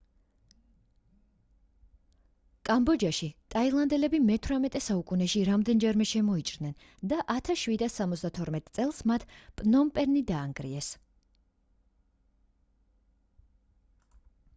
[2.69, 6.73] კამბოჯაში ტაილანდელები მე-18 საუკუნეში რამდენჯერმე შემოიჭრნენ
[7.13, 9.27] და 1772 წელს მათ
[9.63, 10.89] პნომპენი დაანგრიეს